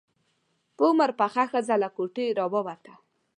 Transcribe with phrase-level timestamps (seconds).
[0.77, 2.93] په عمر پخه ښځه له کوټې راووته.